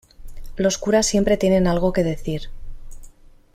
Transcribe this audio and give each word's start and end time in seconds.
los 0.55 0.79
curas 0.79 1.05
siempre 1.05 1.37
tiene 1.37 1.69
algo 1.69 1.93
que 1.93 2.03
decir. 2.03 2.49